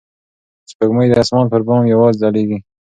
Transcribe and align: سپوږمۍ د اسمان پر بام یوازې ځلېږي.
سپوږمۍ 0.69 1.07
د 1.09 1.13
اسمان 1.23 1.45
پر 1.51 1.61
بام 1.67 1.83
یوازې 1.93 2.17
ځلېږي. 2.21 2.57